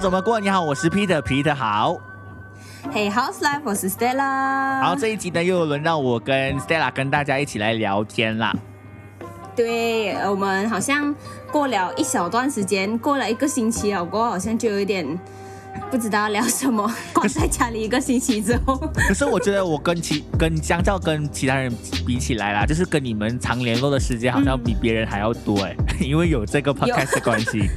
[0.00, 0.40] 怎么过？
[0.40, 2.00] 你好，我是 Peter，Peter 好。
[2.90, 4.80] Hey House Life，我是 Stella。
[4.80, 8.56] 好，这一集呢又轮到我跟 Stella 跟大家一起来聊天啦。
[9.54, 11.14] 对，我们好像
[11.52, 15.06] 过了一小段时间，过了一个星期了，过后好像就有一点
[15.90, 18.78] 不知道聊什么，关在家里一个星期之后。
[19.06, 21.70] 可是我觉得我跟其跟相较跟其他人
[22.06, 27.68] 比起来啦，就是跟你们常联络的时间好像比别人还要多哎，因为有这个 podcast 的关系。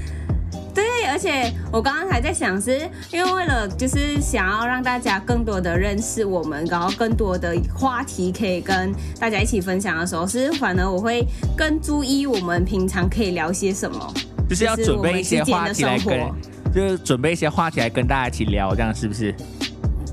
[1.14, 14.14] 对，而且我刚刚还在想，是因为为了就是想要让大家更多的认识我们，然后更多的话题可以跟大家一起分享的时候，是反而我会更注意我们平常可以聊些什么，
[14.50, 16.32] 就是要准备一些话题来跟，
[16.74, 19.34] 就是准备一些话题来跟大家一起聊，这样是不是？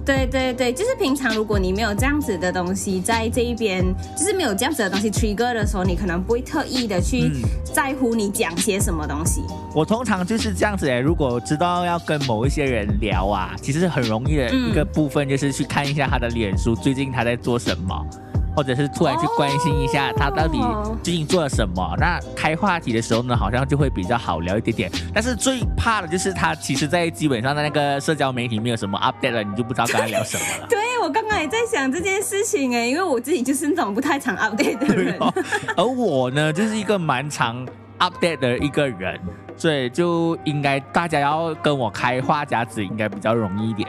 [0.04, 3.84] 对对对，就是平常如果你没有这样子的东西在这一边，
[4.16, 7.30] 就是没有这样子的东西 trigger 的时候，你可能不会特意的去
[7.64, 9.42] 在乎你讲些什么东西。
[9.74, 18.06] 我通常就是这样子诶，如果知道要跟某一些人聊啊，其实很容易的一个部分就是去看一下他的脸书，最近他在做什么。
[18.54, 20.58] 或者是突然去关心一下他到底
[21.02, 24.90] 最近做了什么，那开话题的时候呢，好像就会比较好聊一点点。
[25.14, 30.66] 但是最怕的就是他其实，在基本上的那个社交媒体没有什么 update 了，你就不知道跟他聊什么了。
[30.70, 35.18] 对我刚刚也在想这件事情哎，因为我自己就是那种不太常 update 的人，
[35.76, 37.66] 而我呢，就是一个蛮常
[37.98, 39.18] update 的一个人，
[39.56, 43.88] 所以就应该大家要跟我开话匣子，应该比较容易一点。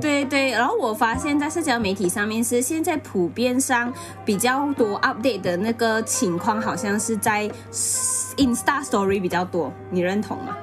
[0.00, 3.92] 对对，然后我发现，在社交媒体上面是现在普遍上
[4.24, 7.50] 比较多 update 的那个情况，好像是在
[8.36, 10.56] Insta Story 比较多，你认同吗？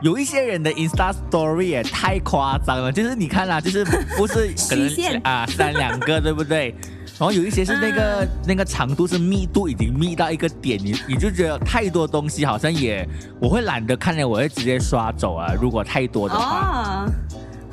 [0.00, 3.84] 有一些人的 Insta Story 也太夸张了，就是你看啦，就是
[4.16, 4.88] 不是可能
[5.22, 6.74] 啊三两个，对不对？
[7.18, 13.04] 然后有一些是那个 那个长度是密度已经密到一个点，你你就觉得太多东西好像也
[13.40, 15.52] 我会懒得看了，我会直接刷走啊。
[15.60, 17.04] 如果太多的话。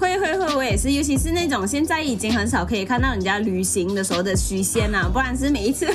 [0.05, 5.87] 会会会，我也是，尤其是那种现在已经很少可以看到人家旅行的时候的虚线呐，不然是每一次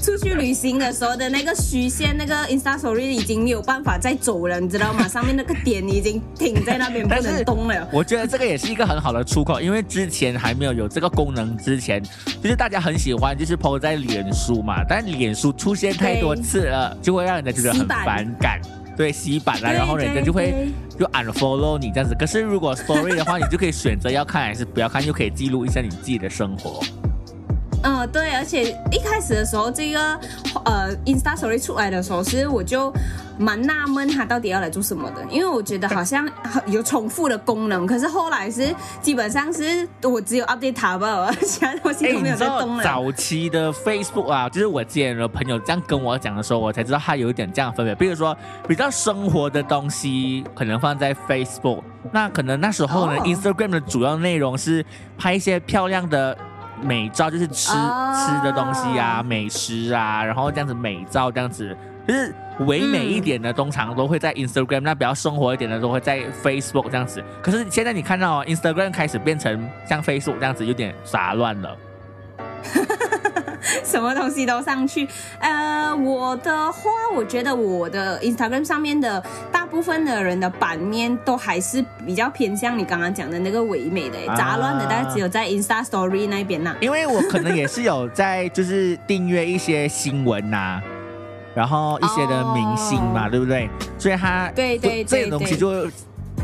[0.00, 5.06] 出去旅行的时候的那个虚线，那个 Insta Story 已经没有办法再走了，你知道吗？
[5.08, 7.88] 上面那个点已经停在那边不能动了。
[7.92, 12.02] 我觉得这个也是一个很好的出口，因为之前还没有有这个功能之前，
[12.42, 18.60] 就是大家很喜欢就是 PO 在脸书嘛，但脸书出现太多次了，就会让人家觉得很反感。
[18.96, 20.68] 对，洗版啦，然后人家就会
[20.98, 22.16] 就 unfollow 你这样子。
[22.18, 26.80] 可是如果 story 的话，你就可以选择要看还是不要看，又可以记录一下你自己的生活。
[27.86, 30.18] 嗯，对，而且一开始的时候，这个
[30.64, 32.92] 呃，Insta Story 出来的时候，其实我就
[33.38, 36.28] 蛮纳闷，它到底要来做什么的，因为我觉得好像
[36.66, 42.82] 有重复的功能，可是后来是基本上是我只有 update 它吧，其他东西都没有在动了。
[42.82, 47.94] 早期的 Facebook 啊，就是我之前的朋友这样跟我讲的时候，我才知道它有一点这样分别。
[47.94, 48.36] 比如说，
[48.66, 54.84] 比较生活的东西可能放在 Facebook，那可能那时候呢，Instagram 的主要内容是
[55.16, 56.36] 拍一些漂亮的。
[56.82, 61.76] 美照就是吃吃的东西啊，美食啊，然后这样子美照这样子，
[62.06, 67.22] 就是唯美一点的，通常都会在 Instagram；那比较生活一点的，都会在 Facebook 这样子。
[67.42, 71.76] 可是现在你看到 Instagram 开始变成像 Facebook 这样子，有点杂乱了。
[73.86, 75.06] 什么东西都上去，
[75.38, 86.74] 呃，我的话，我觉得我的 Instagram 上面的大部分的人的版面都还是比较偏向你刚刚讲的那个唯美的，杂乱的，大概只有在 Insta Story 那边呐。
[86.80, 90.80] 因为我可能也是有在就是订阅一些新闻呐，
[91.54, 93.70] 然后一些的明星嘛，对不对？
[93.98, 95.88] 所以他对对这些东西就。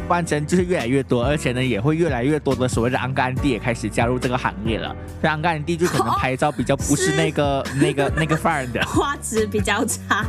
[0.09, 4.95] 换成就是越来越多，而且呢，也会越来越多的所谓的安安弟也开始加入这个行业了。
[5.21, 10.27] 所以安安弟就可能拍照比较不是那个那个 那个范儿的，画质比较差。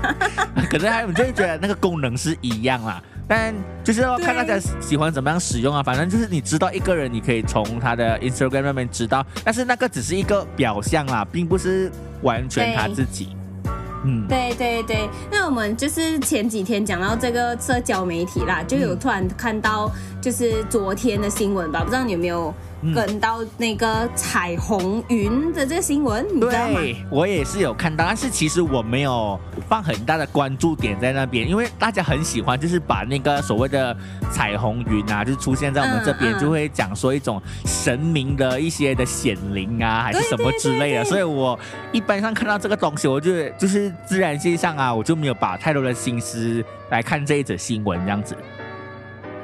[0.69, 5.83] 可是还有就会觉得那个功能是一样啦，但就是要看大家喜欢怎么样使用啊。
[5.83, 11.91] 反正就是你知道一个人，你可以从他的 Instagram 上面知道，但是那个只是一个表象啦，并不是
[12.22, 13.35] 完全他自己。
[14.06, 19.89] 嗯，对对对，那我们就是前几天讲到这个社交媒体啦，就有突然看到
[20.22, 22.54] 就是昨天的新闻吧，不知道你有没有？
[22.94, 26.80] 跟到那个彩虹云的这个新闻，你知道吗？
[27.09, 29.39] 我也是有看到，但是其实我没有
[29.69, 33.95] 放很大的关注点在那边，因为大家很喜欢，就是把那个所谓的
[34.31, 41.06] 彩虹云啊，就出现在我们这边，就会讲说一种神明的一些的显灵啊，还是什么之类的。
[41.06, 41.57] 所以我
[41.91, 48.36] 一般上看到这个东西，我就就是自然现象啊，我就没有把太多的心思来看这一则新闻这样子。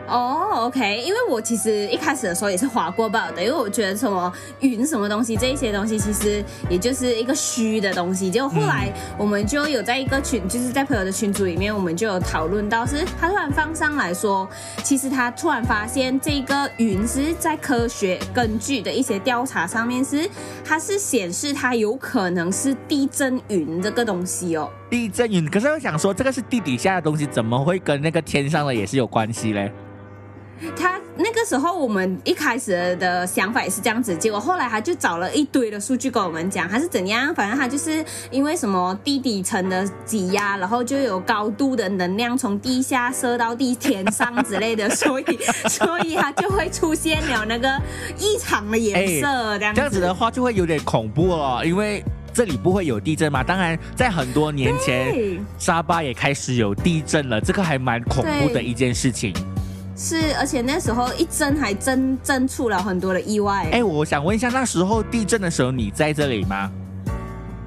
[0.10, 8.30] 哦，OK，因为我其实一开始的时候也是划过报的，因为我觉得什么云什么东西这一些东西其实也就是一个虚的东西。
[8.30, 14.50] 结果后来我们就有在一个群，就是在朋友的群组里面，我们就有讨论到，是他突然放上来说，
[14.84, 20.30] 其实他突然发现这个云是在科学根据的一些调查上面是，
[20.66, 24.70] 它是显示它有可能是地震云这个东西哦。
[24.90, 29.72] 地震云，可是我想说，这个是地底下的东西，怎么会跟那个天上的也是有关系嘞？
[30.76, 45.26] 他那个时候，我们一开始的想法也是这样子，结果后来他就找了一堆的数据跟我们讲，他是怎样，反正他就是因为什么地底层的挤压，然后就有高度的能量从地下射到地天上之类的，所以
[45.70, 47.70] 所以他就会出现了那个
[48.18, 52.04] 异常的颜色，这样这样子的话就会有点恐怖了，因为
[52.34, 53.44] 这里不会有地震嘛。
[53.44, 59.34] 当然，在很多年前，沙巴也开始有地震了，这个还蛮恐怖的一件事情。
[60.02, 63.68] 是，而且那时候一震还真震出了很多的意外。
[63.70, 66.72] 哎，我想问一下，那时候地震的时候你在这里吗？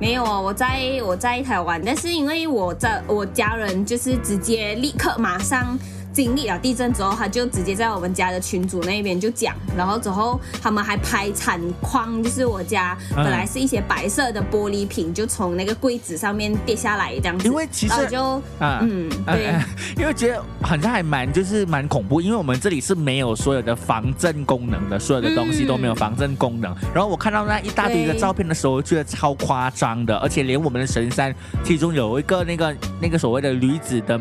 [0.00, 5.78] 没有哦，我在我在台湾，但是因为我在我家人就是直接立刻马上。
[6.12, 17.48] 经历了地震之后，他就直接在我们家的群组那边就讲，然后之后他们还拍惨框，就是我家本来是一些白色的玻璃瓶，就从那个柜子上面跌下来这样子。
[17.48, 19.54] 因为其实就啊嗯对，
[19.98, 26.74] 因为觉得好像还蛮就是蛮恐怖，因为我们这里是没有所有的防震功能的，所有的东西都没有防震功能。
[26.94, 34.20] 然后我看到那一大堆的照片的时候，觉得超夸张的，而且连我们的神山，其中有一个那个那个所谓的驴子的。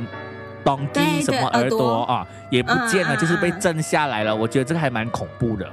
[0.63, 4.35] 当地什么耳朵啊也不见了，就是被震下来了。
[4.35, 5.67] 我觉得这个还蛮恐怖的。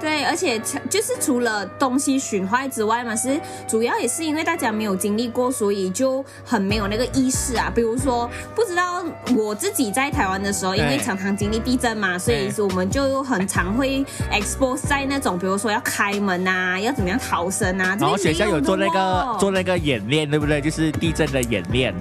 [0.00, 0.58] 对，而且
[0.90, 7.70] 就是除了东西损坏之外嘛，是主要也是因为大家没有经历过，所以就很没有那个意识啊。
[7.72, 9.04] 比如说，不知道
[9.36, 17.96] 我自己在台湾的时候，因为常常经历地震嘛，所以我们就很常会 expose 在那种，比如说要开门啊，要怎么样逃生啊。
[18.00, 20.60] 然后学校有做那个做那个演练，对不对？
[20.60, 21.94] 就是地震的演练。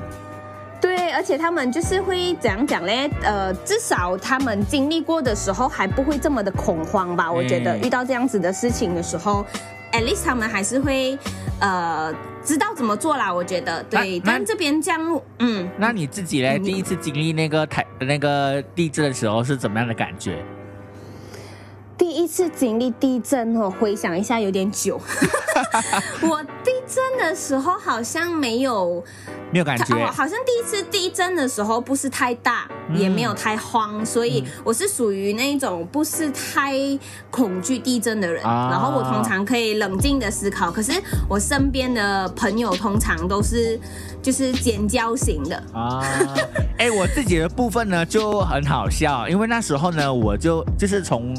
[0.82, 3.10] 对，而且他们就是会怎样讲嘞？
[3.22, 7.32] 呃，至少他们经历过的时候还不会这么的恐慌吧？
[7.32, 9.46] 我觉得遇到这样子的事情的时候
[9.92, 11.18] ，at least 他们还是会
[11.60, 12.12] 呃
[12.44, 13.32] 知道怎么做啦。
[13.32, 20.44] 我觉得对，但这边这样，嗯，那你自己嘞，第一次经历那个台那个地震的时候是怎么样的感觉？
[22.02, 25.00] 第一次经历地震，我回想一下有点久。
[26.28, 29.04] 我地震的时候好像没有。
[29.52, 36.74] 没有感觉，好像第一次地震的时候不是太大，也没有太慌，所以我是属于那种不是太
[37.30, 38.42] 恐惧地震的人。
[38.42, 40.94] 然后我通常可以冷静的思考，可是
[41.30, 43.80] 我身边的朋友通常都是
[44.24, 46.02] 就是尖叫型的啊。
[46.80, 51.36] 哎，我自己的部分呢就很好笑，因为那时候呢我就就是从。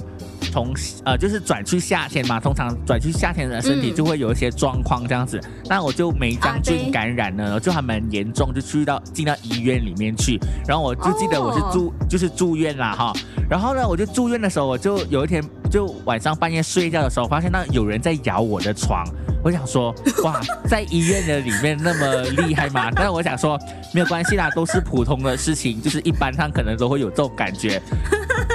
[0.53, 0.73] 从
[1.05, 5.41] 呃，就是转去夏天嘛，通常转去夏天的身体就会有一些状况这样子。
[5.65, 10.39] 那我就梅将军感染了，就还蛮严重，就去到进到医院里面去。
[10.69, 13.13] 然后我就记得我是住就是住院啦哈。
[13.49, 19.05] 然后呢，我就住院的时候，我就有一天就晚上半夜睡觉的时候，发现那有人在咬我的床。
[19.43, 22.91] 我想说，哇，在医院的里面那么厉害吗？
[22.95, 23.59] 但是我想说，
[23.93, 27.83] 没有关系啦，都是普通的事情，就是一般上可能都会有这种感觉。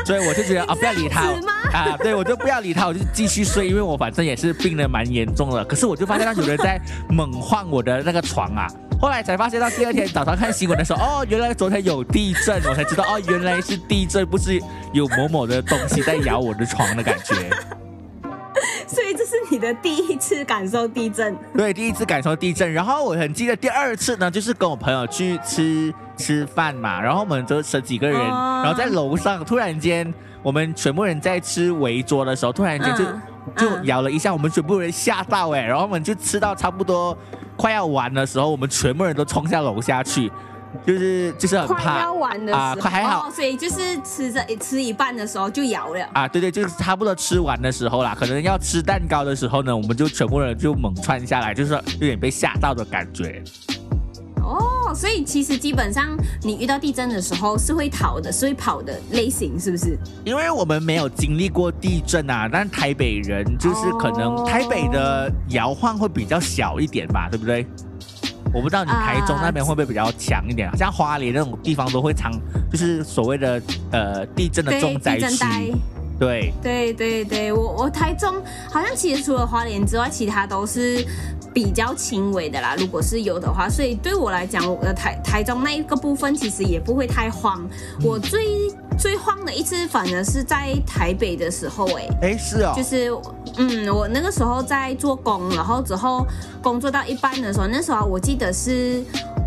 [0.06, 1.24] 所以我就觉得啊，不要理他
[1.74, 5.64] 啊，对我就不要理他，我就继续睡，因为我反正也是病的蛮严重的。
[5.66, 6.80] 可是我就发现，有人在
[7.10, 8.68] 猛晃我的那个床啊。
[9.00, 14.60] 后来才发现到第二天早上看新闻的时候， 哦，原来昨天有地震，我才知道哦，原来是地震，不是
[14.92, 17.36] 有某某的东西在摇我的床的感觉。
[18.88, 22.72] 所以这是你的第一次感受地震，对，第一次感受地震。
[22.72, 30.12] 然后我很记得第二次呢，就是跟我朋友去吃吃饭嘛，然后我们就十几个人，然后在楼上，突然间
[30.44, 33.06] 我们全部人在吃围桌的时候，突然间就
[33.56, 37.18] 就咬了一下，我们全部人吓到哎，然后我们就吃到差不多
[37.56, 40.32] 快要完的时候，我们全部人都冲下楼下去。
[40.86, 42.02] 就是就是很怕。
[42.02, 46.10] 要完的啊，快还好，所以就是吃着吃一半的时候就摇了。
[46.14, 53.42] 啊，对对，就是差不多吃完的时候啦，可能要吃蛋糕的时候呢，我们就全部人就猛窜下来，就是有点被吓到的感觉。
[54.98, 59.98] 哦，所以其实基本上你遇到地震的时候是会逃的，是会跑的类型，是不是？
[60.26, 67.66] 因为我们没有经历过地震啊，但台北人就是可能台北的摇晃会比较小一点吧，对不对？
[68.54, 72.32] 我不知道你台中那边会不会比较强一点，像花莲那种地方都会常
[72.72, 73.62] 就是所谓的
[73.92, 75.76] 呃地震的重灾区。
[76.20, 78.36] 对，对对对，我我台中
[78.72, 81.06] 好像其实除了花莲之外，其他都是
[81.54, 82.76] 比较轻微的啦。
[82.78, 87.64] 如果是有的话，所以对我来讲，我的台台中那一个部分其实也不会太慌。
[88.04, 92.08] 我最最慌的一次反而是在台北的时候、哎。
[92.24, 93.12] 哎，是哦，就是，
[93.58, 96.26] 嗯，我那个时候在做工，然后之后
[96.64, 99.04] 工作到一半的时候，那时候我记得是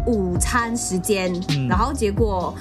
[0.06, 2.54] 午餐时间，嗯然后结果。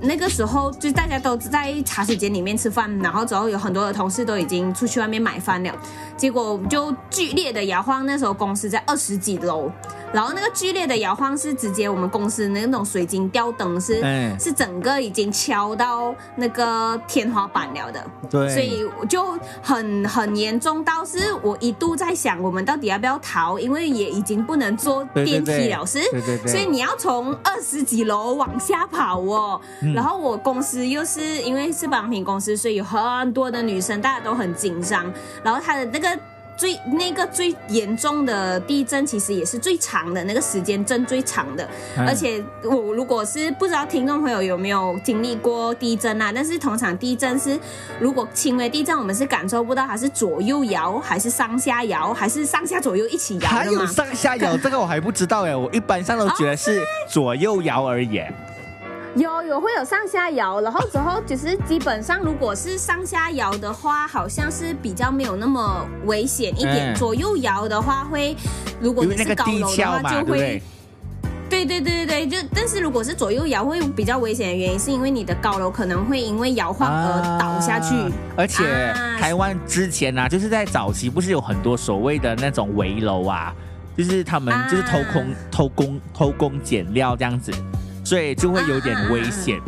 [0.00, 5.74] 那个时候就大家都在茶水间里面吃饭，然后之后有很多的同事都已经出去外面买饭了，
[6.16, 8.04] 结果就剧烈的摇晃。
[8.04, 9.70] 那时候公司在二十几楼，
[10.16, 23.58] 然后那个剧烈的摇晃是直接我们公司那种水晶吊灯是、嗯是整个已经敲到那个天花板了的，对，所以我就很很严重到是我一度在想，我们到底要不要逃？
[23.58, 29.60] 因为也已经不能坐电梯了，是，对对对所以你要从二十几楼往下跑哦。
[29.82, 35.12] 嗯然后我公司又是因为是保养品公司，所以有很多的女生，大家都很紧张。
[35.42, 36.08] 然后她的那个。
[36.56, 47.58] 最那个最严重的地震，其实也是最长的那个时间震最长的，嗯而且我如果是不知道听众朋友有没有经历过地震啊，但是通常地震是
[48.00, 53.86] 如果轻微地震，我们是感受不到它是左右摇还是上下摇，还是上下左右一起摇还有？
[53.86, 58.22] 上下摇，这个我还不知道哎，我一般上都觉得是 左右摇而已。
[59.16, 66.92] 有有会有上下摇，然后之后就是基本上如果是上下摇的话，好像是比较没有那么危险一点。
[66.92, 68.36] 嗯左右摇的话会，
[68.80, 70.62] 如果你是高楼的话就会。
[71.48, 77.94] 对对对对对，就但是如果是左右摇会比较危险的原因，是因为你的高楼可能会因为摇晃而倒下去。
[77.94, 83.54] 啊而且啊台湾之前呢、啊，就是在早期不是有很多所谓的那种围楼啊，
[83.96, 87.52] 就是他们啊就是偷工、偷工偷工减料这样子，
[88.06, 89.60] 所以就会有点危险。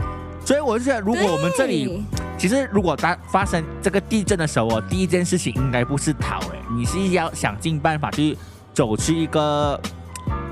[0.45, 2.04] 所以我就觉得，如果我们这里
[2.38, 8.38] 其实如果当发生这个地震的时候哦，第一件事情应该不是逃，哎，你是要想尽办法去
[8.73, 9.78] 走去一个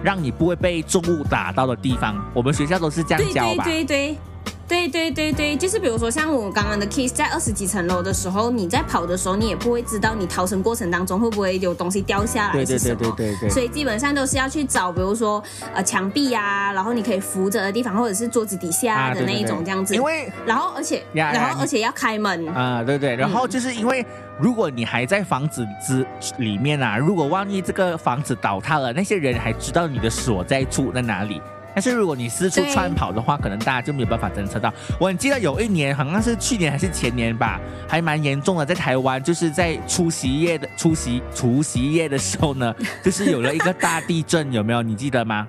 [0.03, 2.21] 让你不会被重物打到的地方。
[2.35, 3.63] 我们学校都是这样教吧？
[3.65, 3.85] 对对。
[3.85, 4.19] 对对
[4.69, 13.01] 对对对对，就是比如说像我刚刚的 case，在二十几层楼的时候，你在跑的时候，你也不会知道你逃生过程当中会不会有东西掉下来对对是什么。
[13.17, 13.51] 对对对对。
[13.51, 15.43] 所以基本上都是要去找，比如说
[15.73, 19.95] 呃墙壁呀、然后你可以扶着的地方，或者是桌子底下的那一种这样子。
[19.95, 22.49] 因为然后而且然后而且要开门。
[22.49, 24.05] 啊、对对，然后就是因为
[24.39, 26.05] 如果你还在房子之
[26.39, 31.41] 里面啊，如果万一这个房子倒塌了，那些人还知道你的所在处在哪里。
[31.77, 34.73] 但是如果你四处对窜跑的话，可能大家就没有办法侦测到。
[34.99, 44.81] 我很记得有一年，好像是去年还是前年吧，还蛮严重的，在台湾就是在除夕夜的除夕除夕夜的时候呢，就是有了一个大地震，有没有？
[44.81, 45.47] 你记得吗？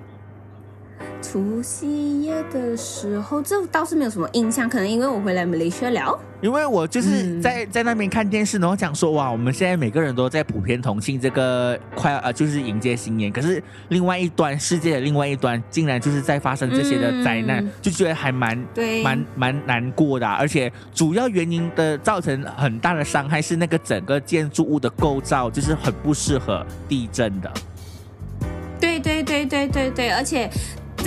[1.20, 6.18] 除夕夜的时候，这倒是没有什么印象，可能因为我回来马来西亚了。
[6.40, 13.32] 因为我就是嗯在、在那边看电视，然后讲说哇，我们现在每个人都在普遍同庆这个快呃，就是迎接新年。
[13.32, 27.52] 可是另外一端世界的另外一端，竟然就是在发生这些的灾难，嗯就觉得还蛮对，蛮蛮难过的啊、而且主要原因的造成很大的伤害是那个整个建筑物的构造就是很不适合地震的。
[28.80, 30.48] 对对对对对对，而且。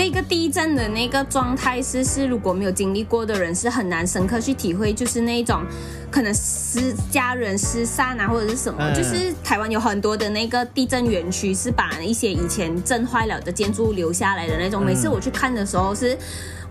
[0.04, 5.64] 这个地震的那个状态是是，如果没有经历过的人是很难深刻去体会，就是那一种
[6.10, 14.84] 可能失家人失散啊，或者是什么，嗯就是台湾有很多的那个地震园区是把一些以前震坏了的建筑物留下来的那种。
[14.84, 16.18] 嗯每次我去看的时候是，哇，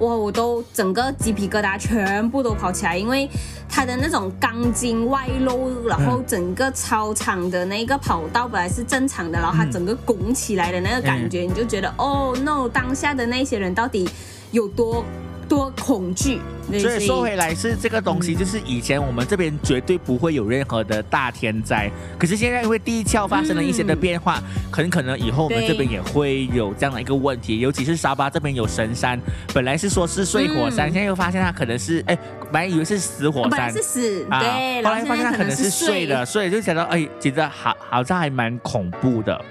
[0.09, 3.29] 我都整个鸡皮疙瘩全部都跑起来，因为
[3.69, 14.09] 它的那种钢筋外露，然后整个操场的那个跑道本来是正常的，然后它整个拱起来的那个感觉，你就觉得哦 no，当下的那些人到底
[14.51, 15.05] 有多
[15.51, 16.41] 多恐惧。
[16.79, 24.41] 所以说回来是这个东西，嗯就是以前我们这边绝对不会有任何的大天灾，可是现在因为地壳发生了一些的变化，
[24.71, 29.21] 很可能以后我们这边也会有这样的一个问题，尤其是沙巴这边有神山，
[29.53, 32.17] 本来是说是睡火山，嗯现在又发现它可能是哎，
[32.53, 33.83] 本来以为是死火本来山是。
[33.83, 39.45] 死，啊，对，后来发现它可能是睡的，所以就想到，哎，觉得好，好像还蛮恐怖的。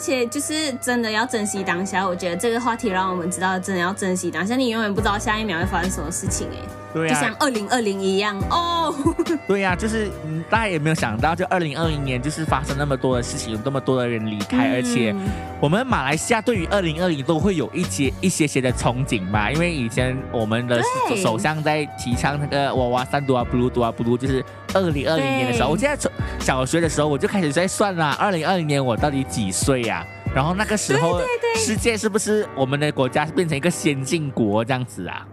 [0.00, 2.08] 而且就是真的要珍惜当下。
[2.08, 4.56] 我觉得这个话题让我们知道，真的要珍惜当下。
[4.56, 6.56] 你永远不知道下一秒会发生什么事情，哎，
[6.92, 7.14] 对啊。
[7.14, 8.38] 就像，二零二零一样。
[8.50, 8.94] 哦。
[9.46, 15.28] 对呀、就是嗯，大家也没有想到，就二零二零年就是发生那么多的事情，有那么多的人离开，而且嗯
[15.60, 20.80] 我们马来西亚对于二零二零都会有一些一些些的憧憬吧，因为以前我们的
[21.22, 24.44] 首相在提倡那个娃娃三多啊，不噜多啊，不噜，就是
[24.74, 30.04] 二零二零年的时候，我记得从小学的时候我就开始在算啦，二零二零年我到底几岁呀、
[30.34, 31.20] 然后那个时候
[31.56, 35.26] 世界是不是我们的国家变成一个先进国这样子啊？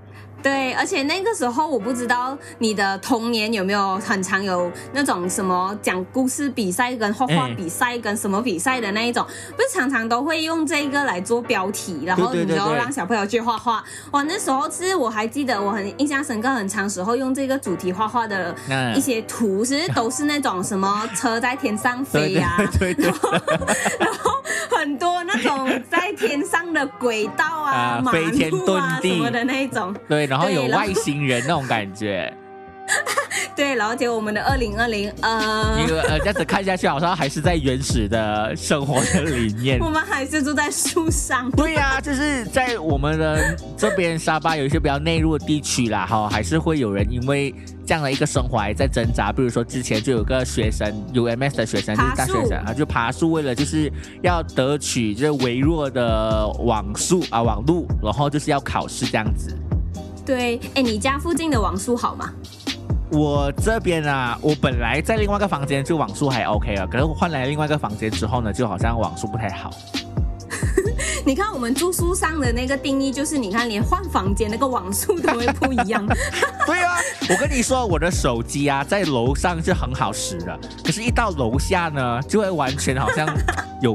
[0.47, 9.25] 对，而且那个时候我不知道你的童年有没有很常有那种什么讲故事比赛、跟画画比赛、跟什么比赛的那一种，
[9.57, 13.83] 不是常常都会用这个来做标题，然后你就让小朋友去画画。
[14.11, 18.55] 哇，那时候是我还记得，我很印象深刻，很长时候用这个主题画画的
[18.95, 22.57] 一些图，其实都是那种什么车在天上飞呀，
[22.97, 23.31] 然后
[23.99, 24.31] 然后
[24.77, 32.31] 很多那种在天上的轨道啊、马路啊什么的那种，对，然后有外星人那种感觉。
[33.55, 39.79] 对，然后结果我们的二零二零，呃，你呃 这样子看下去，好像还是在原始的生活的里面。
[39.79, 41.49] 我们还是住在树上。
[41.51, 47.53] 对呀，就是在我们的这边沙巴有一些比较内陆的地区啦，哈，还是会有人因为
[47.85, 49.31] 这样的一个生活还在挣扎。
[49.31, 53.91] 比如说之前就有个学生，UMS 的学生，就是大学生啊，就爬树，为了就是
[54.21, 59.55] 要得取这微弱的网速啊网路，然后就是要考试这样子。
[60.25, 62.31] 对，哎，你家附近的网速好吗？
[63.11, 69.69] 我这边啊，我本来在另外一个房间就网速还 OK 了，可是我换来另外一个房间之后呢，就好像网速不太好。
[71.25, 76.05] 你看我们住宿上的那个定义，就是你看连换房间那个网速都会不一样。
[76.65, 76.97] 对啊，
[77.29, 83.27] 我跟你说，我的手机啊，在楼上是很好使的，可是一到楼下呢，就会完全好像
[83.81, 83.93] 有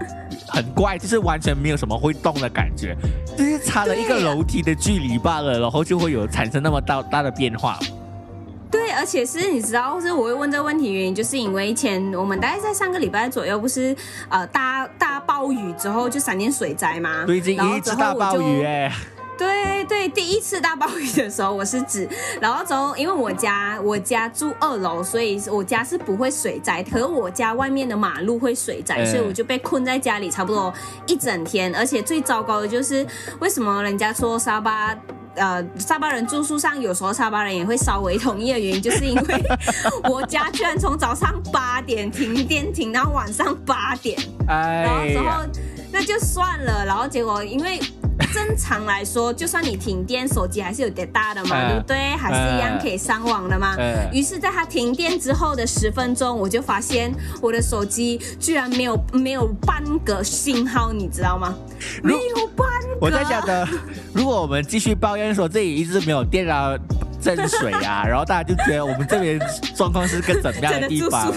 [0.48, 2.96] 很怪，就是完全没有什么会动的感觉，
[3.36, 7.78] 就是差了一个楼梯的距离罢了，然后就会有产生那么大大的变化。
[8.72, 13.94] 对，而且是你知道，是我会问这个问题原因，就是因为前我们大概在上个礼拜左右，不是
[14.30, 17.24] 呃大大暴雨之后就闪电水灾吗？
[17.26, 18.90] 最近一次大暴雨哎。
[19.36, 22.08] 对对，第一次大暴雨的时候我是指，
[22.40, 30.72] 然后之后因为我家我家住二楼，所以我家是不会水灾，可是我家外面的马路会水灾，所以我就被困在家里差不多
[31.06, 33.04] 一整天，而且最糟糕的就是
[33.40, 34.96] 为什么人家说沙巴。
[35.34, 39.44] 呃，沙巴人住宿上，有时候沙巴人也会稍微同意的原因，就是因为
[40.10, 45.24] 我家居然从早上八点停电停到晚上八点，然后之后
[45.90, 47.80] 那就算了，然后结果因为。
[48.32, 51.96] 正常来说，就算你停电，手机还是有点大的嘛，对不对？
[52.16, 53.76] 还是一样可以上网的嘛。
[54.12, 61.54] 于是，在它停电之后的十分钟，我就发现我的手机居然没有没有半个信号，你知道吗？
[62.02, 62.98] 没有半个。
[63.00, 63.66] 我在想的，
[64.12, 66.76] 如果我们继续抱怨说这里一直没有电啊。
[67.22, 69.40] 镇水啊，然后大家就觉得我们这边
[69.76, 71.32] 状况是个怎么样的地方？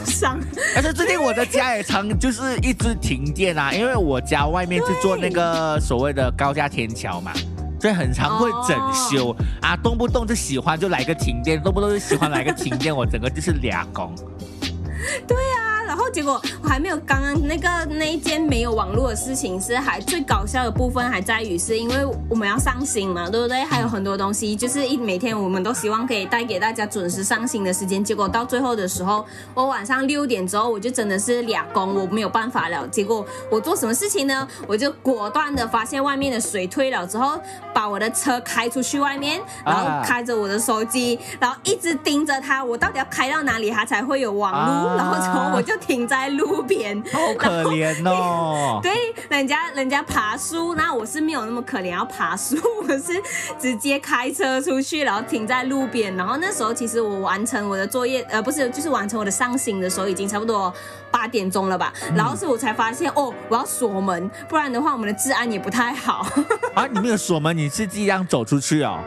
[0.75, 7.31] 而且最近我的家也常就是一直停电啊，因为我家外面是做那个所谓的高架天桥嘛，
[7.79, 14.13] 所以很常会整修啊，动不动就喜欢就来个停电，动不动就喜欢来个停电，我整个就是俩工。
[15.27, 15.54] 对啊。
[16.11, 21.95] 结果我还没有刚刚那个那一件没有网络的事情是还最搞笑的部分还在于是因为
[22.29, 23.63] 我们要上新嘛，对不对？
[23.63, 28.03] 还有很多东西就是一每天我们都希望可以带给大家准时上新的时间。
[28.03, 32.87] 结果到最后的时候，我晚上六点之后我就真的是俩工，我没有办法了。
[32.87, 34.47] 结果我做什么事情呢？
[34.67, 37.39] 我就果断的发现外面的水退了之后，
[37.73, 44.95] 把我的车开出去外面，然后开着我的手机，然后一直盯着它，我到底要开到哪里它才会有网络？
[44.95, 45.73] 然后之后我就。
[45.85, 48.79] 停在路边，好可怜哦。
[48.83, 48.91] 对，
[49.29, 53.21] 人家人家爬树，那我是没有那么可怜要爬树，我是
[53.59, 56.15] 直接开车出去，然后停在路边。
[56.15, 60.73] 然后那时候其实我完成我的作业，呃，不是，就是完成我的上行的时候，已经差不多
[61.11, 61.93] 八点钟了吧。
[62.15, 66.25] 然后是我才发现，哦，我要锁门，不然的话我们的治安也不太好。
[66.73, 68.99] 啊，你没有锁门，你是自己这样走出去哦？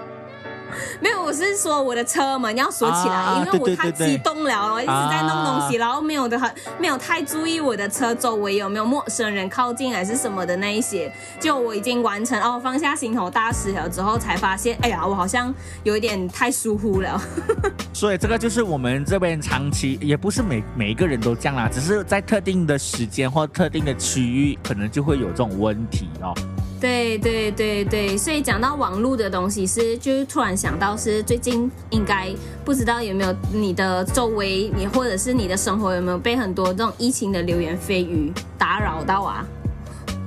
[1.00, 11.12] 没有，我是说我的车门要锁起来，因为我太激动了，我一直在弄东西，然后没有的很，没有太注意我的车周围有没有陌生人靠近还是什么的那一些。
[11.40, 15.52] 就我已经完成哦，放下心头大石了之后，才发现，哎呀，我好像
[15.84, 17.20] 有一点太疏忽了。
[17.92, 26.34] 所以这个就是我们这边长期，也不是每每一个人都这样啦，只是在特定的时间或特定的区域，可能就会有这种问题哦。
[26.80, 32.32] 对对对对，所以讲到网络的东西，是就是突然想到是最近应该
[32.64, 39.44] 不知道有没有你的周围，你或者是你的生活有没有被很多这种疫情的流言蜚语打扰到啊？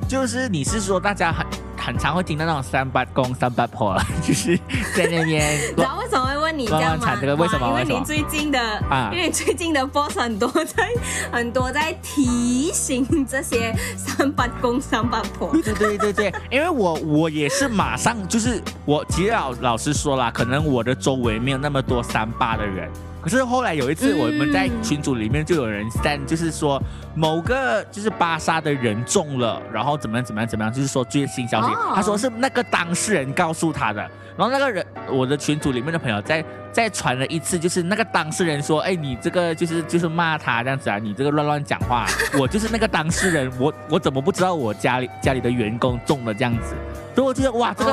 [0.07, 1.45] 就是你是说大家很。
[1.83, 4.55] 很常会听到那种三八公三八婆， 就是
[4.95, 5.59] 在那边。
[5.75, 7.13] 然后为什么会问你这样吗？
[7.37, 7.67] 为什么？
[7.67, 8.59] 因为你最近的
[8.89, 10.89] 啊，因为最近的 boss 很多在
[11.31, 15.51] 很多在提醒这些三八公三八婆。
[15.63, 22.89] 对对对对，因为我我也是马上就是我其实老老实说啦，可能我的周围没有那么多三八的人。
[23.21, 26.81] 可是后来有一次，我们在群组里面就有人在，就是说
[27.15, 34.01] 某个就是巴沙的人中了，然后怎么样怎么样怎么样，就是说最新消息，他说是那个当事人告诉他的。
[34.37, 42.07] 然后那个人，我的群组里面的朋友再再传了一次，就是那个当事人说，哎，你这个就是就是骂他这样子啊，你这个乱乱讲话，
[42.39, 46.73] 我就是那个当事人，我 我怎么不知道我家里家里的员工中了这样子？
[47.13, 47.91] 所以我觉得哇，这个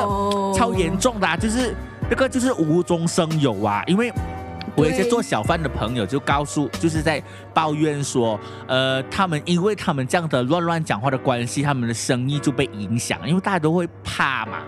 [0.57, 1.75] 超严重的，就是
[2.09, 4.11] 这个就是无中生有啊，因为。
[4.79, 14.63] 我一些做小贩的朋友就告诉，就是在抱怨说，呃，他们因为他们这样的乱乱讲话的关系，他们的生意就被影响，因为大家都会怕嘛。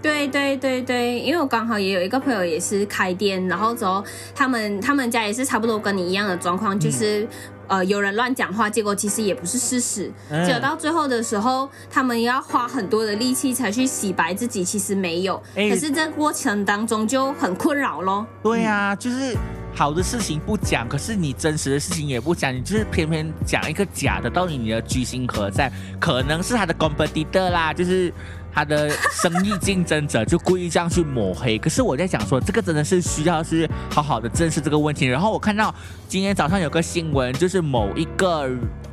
[0.00, 4.02] 对对对对，因为我刚好也有一个朋友也是开店，然后之后
[4.34, 7.26] 他们他们家也是差不多跟你一样的状况，就是。
[7.70, 10.10] 呃，有人乱讲话，结果其实也不是事实。
[10.44, 15.40] 结果到最后的时候，他们要花很多的力气才去洗白自己，其实没有。
[15.54, 18.26] 可是这过程当中就很困扰咯。
[18.42, 19.36] 对呀，就是
[19.72, 25.70] 好的事情不讲，可是你真实的事情也不讲，你就是偏偏讲一个假的，到底你的居心何在？
[26.00, 28.12] 可能是他的 competitor 啦，就是。
[28.52, 35.06] 他的生意竞争者就故意这样去抹黑，可是我在想说，这个真的是需要是好好的正视这个问题。
[35.06, 35.74] 然后我看到
[36.08, 38.48] 今天早上有个新闻，就是某一个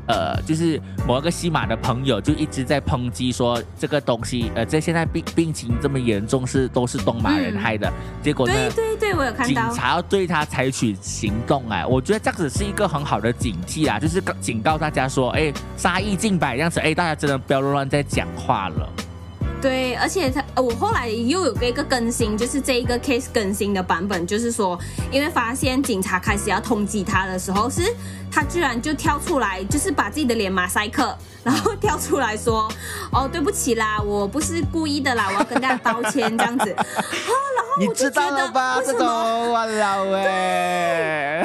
[0.07, 7.91] 呃，就是某一个西马的朋友就一直在抨击说这个东西，呃，在现在病病情这么严重，是都是东马人害的。
[8.23, 18.89] 结果呢，对对对，我有看到警察要对他采取行动哎，我觉得这样子是一个很好的警惕啊，就是警告大家说，哎，杀一儆百这样子，哎，大家真的不要乱乱在讲话了。
[19.59, 24.77] 对，而且他，我后来又有个一个更新，就是这一个 case 更新的版本，就是说，
[25.11, 27.81] 因为发现警察开始要通缉他的时候，是
[28.31, 32.71] 他居然就跳出来，就是把自己的脸马赛克，然后跳出来说，
[33.11, 36.71] 哦，对不起啦，我不是故意的啦，我要跟大家道歉这样子。
[36.77, 38.79] 啊，然后你知道了吧？
[38.85, 41.43] 这种我老哎。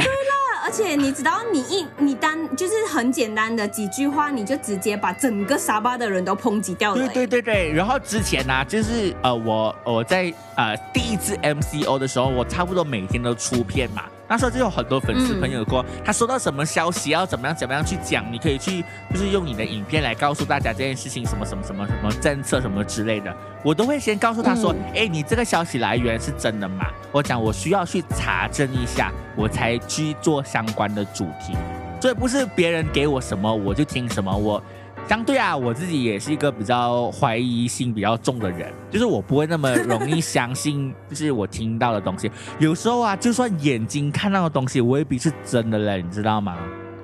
[0.72, 7.06] 且你知道，你一你单就是很简单的几句话，你就直接把整个沙巴的人都抨击掉了。
[7.08, 7.72] 对对对对。
[7.72, 14.04] 然后之前呢，就是呃，我我在呃第一次 MCO 的时候，我差不多每天都出片嘛。
[14.32, 23.30] 那时候就有很多粉丝朋友说，他收到什么消息要怎么样怎么样去讲，你可以去就是用你的影片来告诉大家这件事情什么什么什么什么政策什么之类的，
[23.62, 26.86] 我都会先告诉他说，哎，你这个消息来源是真的吗？
[27.12, 31.54] 我讲我需要去查证一下，我才去做相关的主题，
[32.00, 34.64] 所以不是别人给我什么我就听什么我。
[35.12, 42.30] 相对啊，我自己也是一个比较怀疑心比较重的人，就是我不会那么容易 相信，就是我听到的东西。
[42.58, 46.56] 有时候啊，就算眼睛看到的东西未必是真的嘞，你知道吗？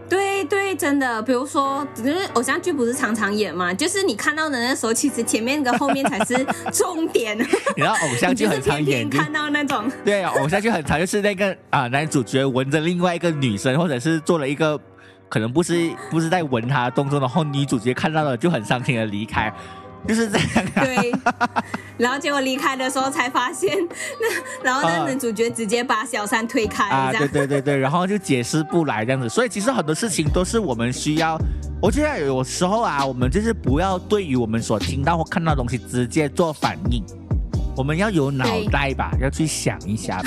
[0.08, 1.20] 对对，真的。
[1.20, 6.34] 比如说，只是偶像剧不是常常演嘛，就是你看到的那时候，其实前面跟后面才是
[6.72, 7.36] 重点。
[7.76, 9.84] 你知道偶像剧很常演，看到那种。
[10.02, 14.80] 对啊，偶像剧很常就是那个啊，男主角闻着另外一个女生，或者是做了一个。
[15.28, 19.52] 可能不是不是在闻他的动作，然后女主角看到了就很伤心的离开，
[20.06, 20.66] 就是这样。
[20.74, 21.12] 对，
[21.96, 23.76] 然后结果离开的时候才发现，
[24.20, 29.28] 那然后那男主角直接把小三推开，啊，对对对对，然后就解释不来这样子。
[29.28, 31.38] 所以其实很多事情都是我们需要，
[31.82, 37.04] 我觉得有时候啊，我们就是不要对于我们所听到或看到的东西直接做反应，
[37.76, 40.22] 我们要有脑袋吧，要去想一下。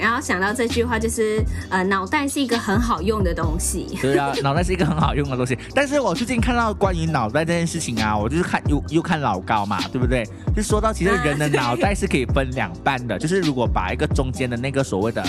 [0.00, 3.86] 然后想到这句话，就是呃，脑袋是一个很好用的东西。
[4.00, 5.56] 对啊，脑袋是一个很好用的东西。
[5.74, 10.24] 但是我最近看到关于脑袋这件事情啊，我就是看又又看老高嘛，对不对？
[10.56, 15.22] 就说到其实人的脑袋是可以分两半的，就是如果把一个中间的那个所谓的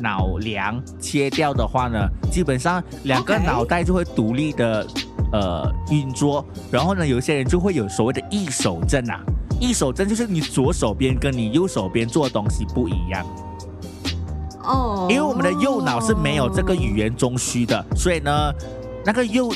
[0.00, 1.98] 脑梁切掉的话呢，
[2.30, 4.86] 基本上两个脑袋就会独立的
[5.32, 6.44] 呃运作。
[6.70, 9.20] 然后呢，有些人就会有所谓的异手症啊，
[9.60, 13.24] 异手症就是你左手边跟你右手边做的东西不一样。
[14.66, 18.52] 哦，因为我们的右脑是没有这个语言中枢的，所以呢，
[19.04, 19.52] 那个右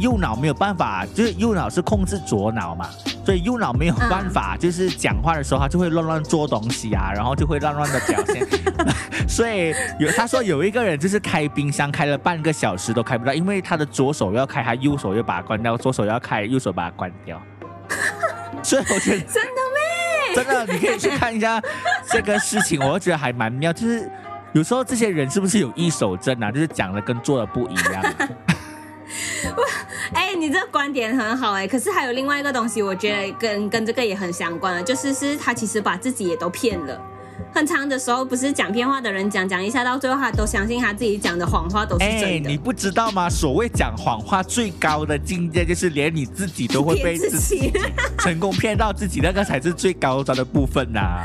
[0.00, 2.88] 右脑没有办法，就是右脑是控制左脑嘛，
[3.24, 8.46] 所以右脑没有办法，就是讲话的时候他就会乱乱做东西啊，然后就会乱乱的表现。
[9.28, 17.40] 所以有他说有一个人就是开冰箱开了半个小时都开不到，因为他的左手要开，他右手又把它关掉，左手要开，右手把它关掉。
[18.62, 19.60] 所以我觉得 真的
[20.34, 20.34] 咩？
[20.34, 21.62] 真的，你可以去看一下
[22.10, 24.10] 这个事情，我觉得还蛮妙，就是。
[24.58, 26.50] 有时候这些人是不是有一手真啊？
[26.50, 28.02] 就是讲的跟做的不一样。
[30.12, 37.00] 哎，你这个观点很好哎，可是还有另外一个东西，我觉得跟跟这个也很相关的，就是是他其实把自己也都骗了。
[37.54, 42.26] 很长的时候，不是讲骗话的人讲讲一下，到最后他都相信他自己讲的谎话都是真的。
[42.26, 43.30] 哎，你不知道吗？
[43.30, 47.72] 所谓讲谎话最高的境界，就是连你自己都会被自己
[48.18, 51.22] 成功骗到自己，那个才是最高端的部分呐。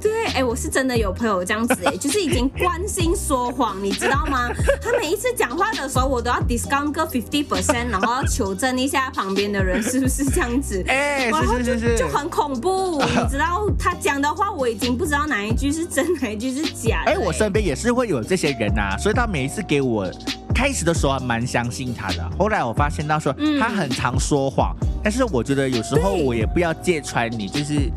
[0.00, 4.48] 对，哎，我是真的有朋友这样子哎，就是已经关心说谎，你知道吗？
[4.80, 10.82] 他每一次讲话的时候，我都要 discount 个 fifty percent，然后要求证一下旁边的人是不是这样子。
[10.88, 17.02] 哎，然后是是是，就很恐怖，你知道他讲的话，我已经不知道哪一句是真，哪一句是假。
[17.06, 20.10] 哎，我身边也是会有这些人呐，所以他每一次给我
[20.54, 27.90] 开始的时候还蛮相信他的，后来我发现到说他很常说谎，但是我觉得有时候我也不要揭穿你，就是。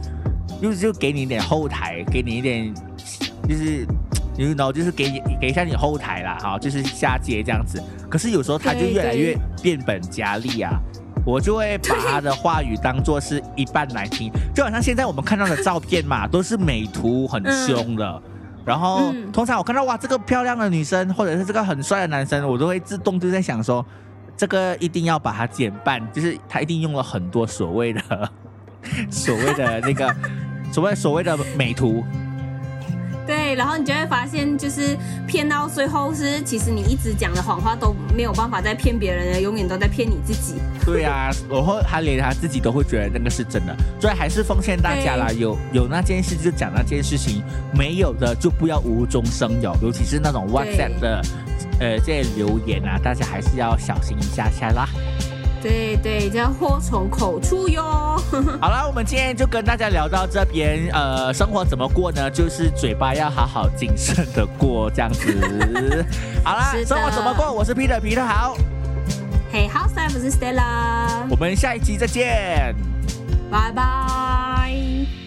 [0.63, 2.73] 就就给你一点后台，给你一点，
[3.49, 3.86] 就是
[4.38, 7.84] 你 know，就是给你给一下你后台啦，哈，就是下接这样子。
[8.10, 10.80] 可是有时候他就越来越变本加厉啊，
[11.28, 18.21] 我就会把他的话语当做是一半来听，就好像现在我们看到的照片嘛，都是美图很凶的。
[18.63, 23.86] 然后通常我看到哇，这个漂亮的女生，或者是这个很帅的男生，我都会自动就在想说，
[24.38, 28.02] 这个一定要把它减半，就是他一定用了很多所谓的
[29.12, 30.15] 所谓的那个。
[30.74, 32.04] 所谓所谓的美图，
[33.28, 40.56] 对，然后你就会发现，就是骗到最后是，其实你一直讲的谎话都没有办法再骗别人了，永远都在骗你自己。
[40.84, 51.22] 对啊，然后他连他自己都会觉得那个是真的，所以还是奉劝大家啦，有有那件事就讲那件事情，没有的就不要无中生有，尤其是那种 WhatsApp 的
[51.80, 54.90] 呃这些留言啊，大家还是要小心一下下啦。
[55.63, 57.82] 对对，叫祸从口出哟。
[58.60, 60.89] 好了，我们今天就跟大家聊到这边。
[60.91, 62.30] 呃，生活怎么过呢？
[62.30, 66.06] 就是嘴巴要好好谨慎的过，这样子。
[66.43, 67.49] 好啦，生活怎么过？
[67.49, 68.58] 我是 Peter，Peter 好。
[69.54, 71.26] Hey，好，我是 Stella。
[71.30, 72.76] 我们下一期再见。
[73.49, 75.23] 拜拜。